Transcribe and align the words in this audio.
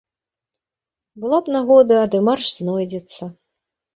Была 1.25 1.37
б 1.49 1.53
нагода, 1.57 1.93
а 2.05 2.09
дэмарш 2.15 2.45
знойдзецца. 2.55 3.23